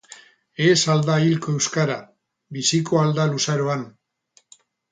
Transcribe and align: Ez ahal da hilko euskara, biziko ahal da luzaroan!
Ez 0.67 0.77
ahal 0.77 1.03
da 1.09 1.17
hilko 1.25 1.53
euskara, 1.57 1.99
biziko 2.59 3.01
ahal 3.03 3.15
da 3.21 3.29
luzaroan! 3.35 3.87